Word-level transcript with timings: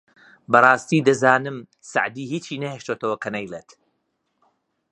بەڕاستی 0.51 1.05
دەزانم 1.07 1.57
سەعدی 1.91 2.29
هیچی 2.31 2.61
نەهێشتۆتەوە 2.63 3.17
کە 3.23 3.29
نەیڵێت 3.35 3.69